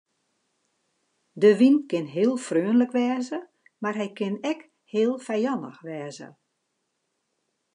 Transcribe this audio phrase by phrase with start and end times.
[1.41, 3.39] De wyn kin heel freonlik wêze
[3.81, 4.59] mar hy kin ek
[4.91, 6.27] heel fijannich wêze.